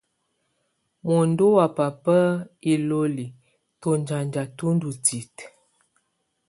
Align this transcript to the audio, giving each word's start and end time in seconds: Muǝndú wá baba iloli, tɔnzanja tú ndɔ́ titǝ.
Muǝndú 1.03 1.45
wá 1.55 1.65
baba 1.75 2.19
iloli, 2.73 3.25
tɔnzanja 3.81 4.43
tú 4.57 4.65
ndɔ́ 4.75 4.93
titǝ. 5.05 5.45